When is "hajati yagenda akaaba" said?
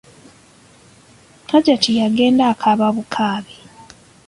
1.51-2.87